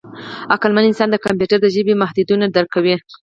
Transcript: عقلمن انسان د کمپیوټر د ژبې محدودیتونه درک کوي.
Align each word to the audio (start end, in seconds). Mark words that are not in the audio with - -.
عقلمن 0.53 0.83
انسان 0.89 1.07
د 1.11 1.15
کمپیوټر 1.25 1.57
د 1.61 1.67
ژبې 1.75 1.93
محدودیتونه 2.01 2.45
درک 2.55 2.69
کوي. 2.75 2.95